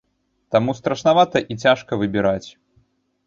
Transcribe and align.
Таму 0.53 0.73
страшнавата 0.79 1.37
і 1.55 1.57
цяжка 1.65 1.99
выбіраць. 2.05 2.49